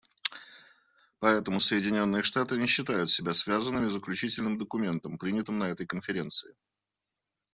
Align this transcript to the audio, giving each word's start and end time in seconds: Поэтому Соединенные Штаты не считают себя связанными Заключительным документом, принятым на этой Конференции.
Поэтому 1.19 1.59
Соединенные 1.59 2.23
Штаты 2.23 2.57
не 2.57 2.65
считают 2.65 3.11
себя 3.11 3.35
связанными 3.35 3.91
Заключительным 3.91 4.57
документом, 4.57 5.19
принятым 5.19 5.59
на 5.59 5.65
этой 5.65 5.85
Конференции. 5.85 6.55